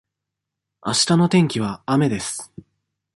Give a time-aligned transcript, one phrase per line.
[0.81, 2.51] あしたの天気は雨です。